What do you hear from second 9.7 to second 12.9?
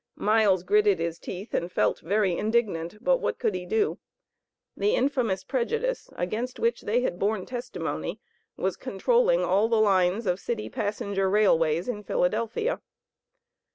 lines of city passenger railways in Philadelphia.